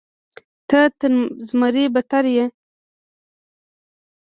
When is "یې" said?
2.35-2.45